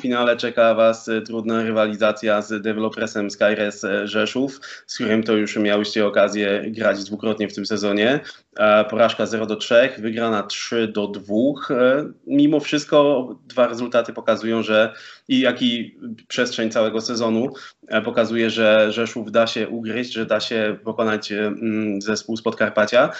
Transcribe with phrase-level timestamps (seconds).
[0.00, 6.64] półfinale czeka Was trudna rywalizacja z dewelopersem Skyres Rzeszów, z którym to już miałyście okazję
[6.66, 8.20] grać dwukrotnie w tym sezonie.
[8.90, 11.24] Porażka 0 do 3, wygrana 3 do 2.
[12.26, 14.92] Mimo wszystko dwa rezultaty pokazują, że
[15.28, 15.98] i jak i
[16.28, 17.52] przestrzeń całego sezonu
[18.04, 21.32] pokazuje, że Rzeszów da się ugryźć, że da się pokonać
[21.98, 23.10] zespół z Podkarpacia.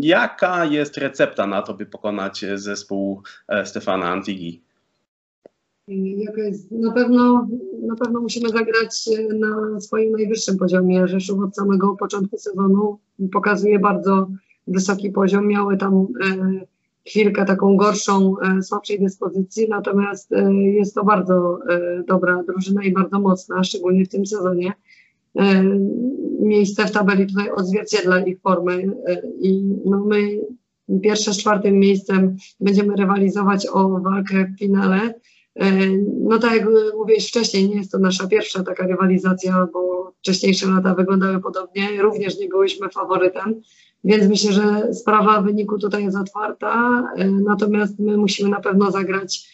[0.00, 3.22] Jaka jest recepta na to, by pokonać zespół
[3.64, 4.69] Stefana Antigi?
[5.88, 6.70] Jaka jest?
[6.70, 7.48] Na pewno,
[7.82, 11.08] na pewno musimy zagrać na swoim najwyższym poziomie.
[11.08, 12.98] Rzeszów od samego początku sezonu
[13.32, 14.28] pokazuje bardzo
[14.66, 15.46] wysoki poziom.
[15.46, 16.06] Miały tam e,
[17.06, 21.58] chwilkę taką gorszą, e, słabszej dyspozycji, natomiast e, jest to bardzo
[22.08, 24.72] dobra drużyna i bardzo mocna, szczególnie w tym sezonie.
[26.40, 28.92] Miejsce w tabeli tutaj odzwierciedla ich formy
[29.40, 30.40] i no my
[31.02, 35.14] pierwsze z czwartym miejscem będziemy rywalizować o walkę w finale.
[36.20, 40.94] No tak jak mówiłeś wcześniej, nie jest to nasza pierwsza taka rywalizacja, bo wcześniejsze lata
[40.94, 43.60] wyglądały podobnie, również nie byłyśmy faworytem,
[44.04, 47.04] więc myślę, że sprawa wyniku tutaj jest otwarta,
[47.44, 49.48] natomiast my musimy na pewno zagrać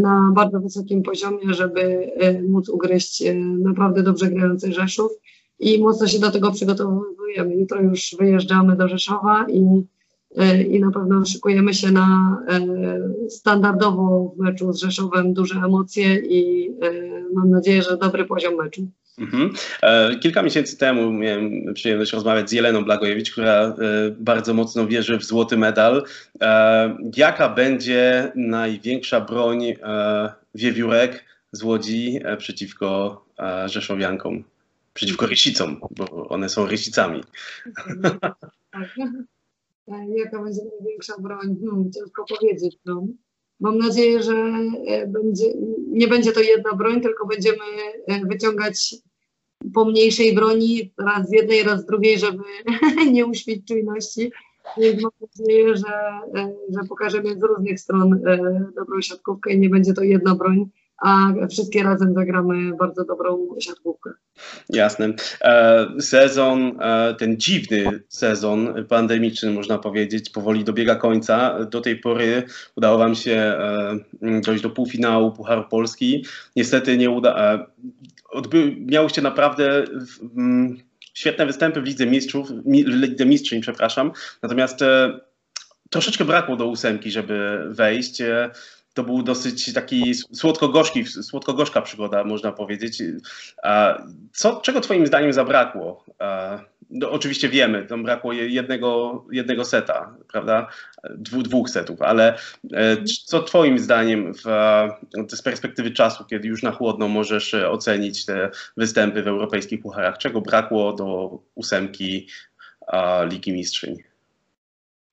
[0.00, 2.10] na bardzo wysokim poziomie, żeby
[2.48, 3.22] móc ugryźć
[3.58, 5.12] naprawdę dobrze grający Rzeszów.
[5.58, 7.54] I mocno się do tego przygotowujemy.
[7.54, 9.93] Jutro już wyjeżdżamy do Rzeszowa i E,
[10.68, 12.60] i na pewno szykujemy się na e,
[13.30, 16.90] standardowo w meczu z Rzeszowem duże emocje i e,
[17.34, 18.86] mam nadzieję, że dobry poziom meczu.
[19.18, 19.50] Mhm.
[20.20, 23.76] Kilka miesięcy temu miałem przyjemność rozmawiać z Jeleną Blagojewicz, która
[24.18, 26.04] bardzo mocno wierzy w złoty medal.
[27.16, 29.64] Jaka będzie największa broń
[30.54, 33.24] wiewiórek z Łodzi przeciwko
[33.66, 34.44] Rzeszowiankom?
[34.94, 37.24] Przeciwko rysicom, bo one są rysicami.
[38.70, 38.94] Tak.
[39.88, 41.56] E, jaka będzie największa broń?
[41.64, 42.78] Hmm, ciężko powiedzieć.
[42.84, 43.06] No.
[43.60, 44.34] Mam nadzieję, że
[44.86, 45.44] e, będzie,
[45.86, 47.64] nie będzie to jedna broń, tylko będziemy
[48.06, 48.94] e, wyciągać
[49.74, 52.42] po mniejszej broni, raz z jednej, raz z drugiej, żeby
[53.12, 54.32] nie uśpić czujności.
[54.78, 56.20] Więc mam nadzieję, że,
[56.68, 58.20] że pokażemy z różnych stron
[58.76, 60.70] dobrą siatkówkę i nie będzie to jedna broń,
[61.04, 64.10] a wszystkie razem zagramy bardzo dobrą siatkówkę.
[64.70, 65.12] Jasne.
[65.40, 71.64] E, sezon, e, ten dziwny sezon pandemiczny, można powiedzieć, powoli dobiega końca.
[71.64, 72.42] Do tej pory
[72.76, 76.24] udało Wam się e, dojść do półfinału Pucharu Polski.
[76.56, 77.66] Niestety nie uda.
[78.78, 79.84] Miałyście naprawdę
[81.14, 84.12] świetne występy w Lidze Mistrzów, Lidze Mistrzyń, przepraszam.
[84.42, 84.80] Natomiast
[85.90, 88.22] troszeczkę brakło do ósemki, żeby wejść
[88.94, 93.02] to był dosyć taki słodko-gorzki, słodko-gorzka przygoda, można powiedzieć.
[94.32, 96.04] Co, czego twoim zdaniem zabrakło?
[96.90, 100.68] No, oczywiście wiemy, tam brakło jednego, jednego seta, prawda?
[101.10, 102.38] Dwu, dwóch setów, ale
[102.72, 104.42] e, co twoim zdaniem w,
[105.28, 110.40] z perspektywy czasu, kiedy już na chłodno możesz ocenić te występy w europejskich pucharach, czego
[110.40, 112.28] brakło do ósemki
[113.30, 114.13] Ligi Mistrzyń?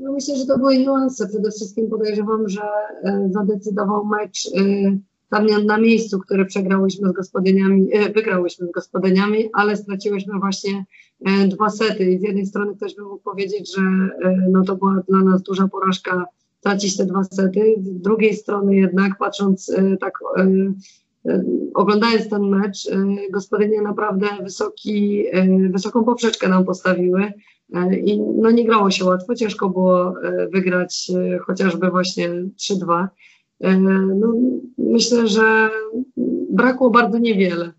[0.00, 1.28] No myślę, że to były niuanse.
[1.28, 2.62] Przede wszystkim podejrzewam, że
[3.04, 4.60] e, zadecydował mecz e,
[5.30, 10.84] tam na miejscu, który przegrałyśmy z gospodyniami, e, wygrałyśmy z gospodyniami, ale straciłyśmy właśnie
[11.48, 12.12] dwa sety.
[12.12, 13.82] I z jednej strony ktoś by mógł powiedzieć, że
[14.50, 16.24] no to była dla nas duża porażka
[16.60, 17.74] tracić te dwa sety.
[17.82, 20.12] Z drugiej strony jednak patrząc tak
[21.74, 22.88] oglądając ten mecz,
[23.30, 25.24] gospodynie naprawdę wysoki,
[25.70, 27.32] wysoką poprzeczkę nam postawiły.
[27.74, 30.14] E, I no nie grało się łatwo, ciężko było
[30.52, 33.06] wygrać chociażby właśnie 3-2.
[34.20, 34.34] No,
[34.78, 35.70] myślę, że
[36.50, 37.72] brakło bardzo niewiele.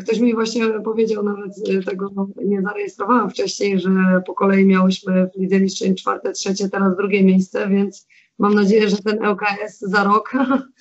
[0.00, 1.52] Ktoś mi właśnie powiedział, nawet
[1.86, 3.90] tego nie zarejestrowałam wcześniej, że
[4.26, 8.06] po kolei miałyśmy w Lidze Mistrzeń czwarte, trzecie, teraz drugie miejsce, więc
[8.40, 10.32] mam nadzieję, że ten LKS za rok,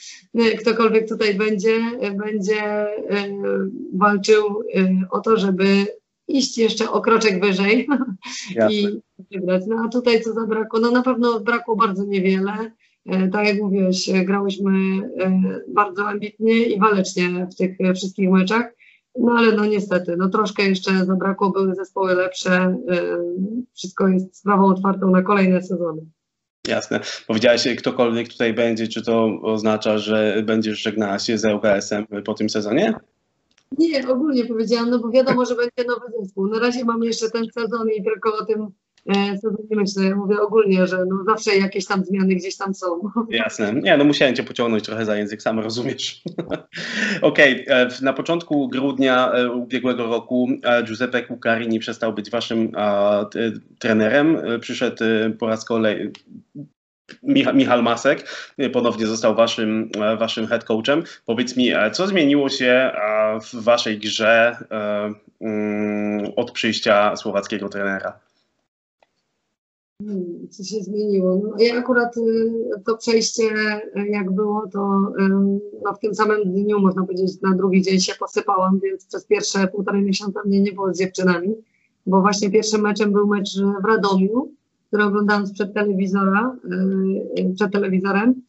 [0.62, 1.80] ktokolwiek tutaj będzie,
[2.18, 2.88] będzie
[3.94, 4.64] walczył
[5.12, 5.86] o to, żeby
[6.28, 7.88] iść jeszcze o kroczek wyżej
[8.72, 8.88] i
[9.32, 9.64] wygrać.
[9.68, 10.80] No a tutaj co zabrakło?
[10.80, 12.72] No na pewno brakło bardzo niewiele.
[13.06, 14.72] E, tak jak mówiłeś, grałyśmy
[15.68, 18.74] bardzo ambitnie i walecznie w tych wszystkich meczach.
[19.20, 22.78] No ale no niestety, no troszkę jeszcze zabrakło, były zespoły lepsze.
[23.74, 26.02] Wszystko jest sprawą otwartą na kolejne sezony.
[26.68, 27.00] Jasne.
[27.28, 32.50] Powiedziałeś, ktokolwiek tutaj będzie, czy to oznacza, że będziesz żegnała się z LKS-em po tym
[32.50, 32.94] sezonie?
[33.78, 36.48] Nie, ogólnie powiedziałam, no bo wiadomo, że będzie nowy zespół.
[36.48, 38.68] Na razie mam jeszcze ten sezon i tylko o tym
[39.10, 40.04] e, sezonie myślę.
[40.04, 42.86] Ja mówię ogólnie, że no zawsze jakieś tam zmiany gdzieś tam są.
[43.30, 43.74] Jasne.
[43.74, 46.22] Nie, no musiałem cię pociągnąć trochę za język, sam rozumiesz.
[47.22, 47.76] Okej, okay.
[47.76, 50.48] E, na początku grudnia e, ubiegłego roku
[50.84, 53.26] Giuseppe Cucarini przestał być waszym a,
[53.80, 54.38] trenerem.
[54.62, 55.04] Przyszedł
[55.40, 56.12] po raz kolejny
[57.24, 58.28] Micha, Michal Masek
[58.74, 59.90] ponownie został waszym,
[60.20, 61.04] waszym head coachem.
[61.26, 62.92] Powiedz mi, co zmieniło się
[63.42, 64.58] w waszej grze
[65.42, 68.20] mm, od przyjścia słowackiego trenera?
[70.04, 71.42] Hmm, co się zmieniło?
[71.44, 72.22] No, ja akurat y,
[72.86, 73.44] to przejście,
[73.96, 75.14] y, jak było, to
[75.84, 79.68] no, w tym samym dniu, można powiedzieć, na drugi dzień się posypałam, więc przez pierwsze
[79.68, 81.56] półtorej miesiąca mnie nie było z dziewczynami,
[82.06, 83.50] bo właśnie pierwszym meczem był mecz
[83.82, 84.52] w Radomiu,
[84.88, 86.56] który oglądałam przed telewizora,
[87.40, 88.42] y, przed telewizorem.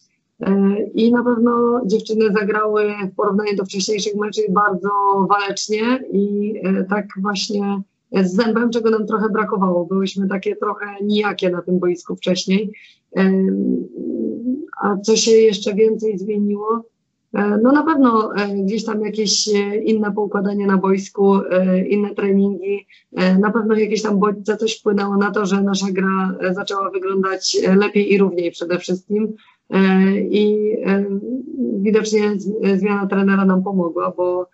[0.94, 4.88] I na pewno dziewczyny zagrały w porównaniu do wcześniejszych meczów bardzo
[5.28, 6.54] walecznie i
[6.88, 7.82] tak właśnie
[8.12, 9.86] z zębem, czego nam trochę brakowało.
[9.86, 12.72] Byłyśmy takie trochę nijakie na tym boisku wcześniej.
[14.82, 16.90] A co się jeszcze więcej zmieniło?
[17.34, 21.34] E, no na pewno e, gdzieś tam jakieś e, inne poukładanie na boisku,
[21.88, 22.86] inne treningi,
[23.40, 28.12] na pewno jakieś tam bodźce coś wpłynęło na to, że nasza gra zaczęła wyglądać lepiej
[28.12, 29.34] i równiej przede wszystkim.
[30.30, 30.56] I
[31.80, 32.32] widocznie
[32.76, 34.48] zmiana trenera nam pomogła, bo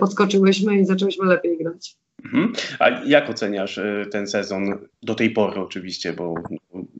[0.00, 1.96] podskoczyłyśmy i zaczęłyśmy lepiej grać.
[2.24, 2.52] Mhm.
[2.78, 6.34] A jak oceniasz y, ten sezon do tej pory oczywiście, bo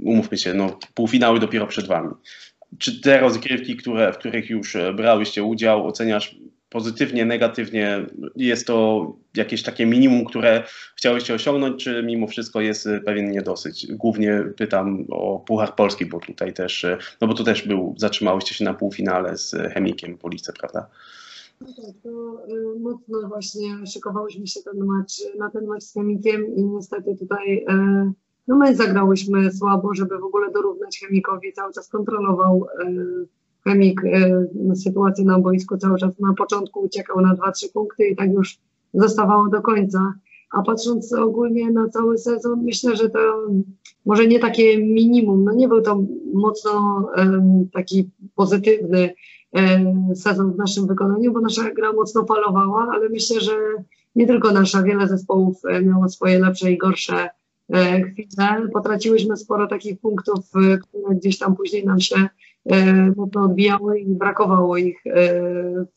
[0.02, 2.08] umówmy się, no, półfinały dopiero przed wami.
[2.78, 6.36] Czy te rozgrywki, które, w których już e, brałyście udział, oceniasz
[6.68, 8.06] pozytywnie, negatywnie?
[8.36, 10.62] Jest to jakieś takie minimum, które
[10.96, 13.86] chciałyście osiągnąć, czy mimo wszystko jest e, pewien niedosyć?
[13.90, 18.54] Głównie pytam o Puchar Polski, bo tutaj też, e, no bo tu też był, zatrzymałyście
[18.54, 20.86] się na półfinale z Chemikiem Police, prawda?
[21.62, 22.10] No tak, to
[22.48, 27.58] y, mocno właśnie szykowałyśmy się ten mecz, na ten mecz z Chemikiem i niestety tutaj
[27.58, 28.12] y,
[28.48, 33.26] no my zagrałyśmy słabo, żeby w ogóle dorównać Chemikowi, cały czas kontrolował y,
[33.64, 34.02] Chemik
[34.74, 38.58] sytuację na boisku, cały czas na początku uciekał na 2-3 punkty i tak już
[38.94, 40.14] zostawało do końca.
[40.50, 43.18] A patrząc ogólnie na cały sezon, myślę, że to
[44.06, 46.02] może nie takie minimum, no nie był to
[46.34, 49.14] mocno um, taki pozytywny
[50.14, 53.52] sezon w naszym wykonaniu, bo nasza gra mocno falowała, ale myślę, że
[54.16, 57.28] nie tylko nasza, wiele zespołów e, miało swoje lepsze i gorsze
[57.72, 58.68] e, chwile.
[58.72, 60.50] Potraciłyśmy sporo takich punktów,
[60.88, 62.28] które gdzieś tam później nam się
[63.16, 65.02] mocno odbijały i brakowało ich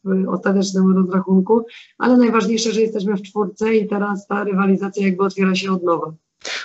[0.04, 1.66] w ostatecznym rozrachunku,
[1.98, 6.14] ale najważniejsze, że jesteśmy w czwórce i teraz ta rywalizacja jakby otwiera się od nowa.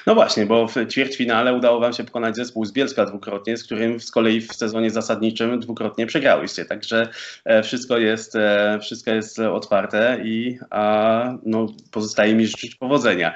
[0.07, 4.01] No właśnie, bo w ćwierćfinale udało wam się pokonać zespół z Bielska dwukrotnie, z którym
[4.01, 6.65] z kolei w sezonie zasadniczym dwukrotnie przegrałyście.
[6.65, 7.09] Także
[7.45, 13.35] e, wszystko jest, e, wszystko jest otwarte i a, no, pozostaje mi życzyć powodzenia.